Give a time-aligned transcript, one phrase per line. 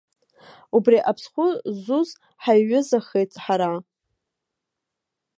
[0.75, 1.47] Убри аԥсхәы
[1.83, 2.09] зуз
[2.43, 3.71] ҳаиҩызахеит ҳара.